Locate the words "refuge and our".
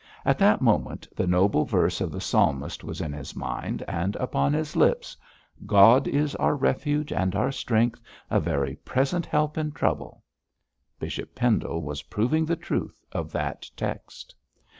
6.55-7.51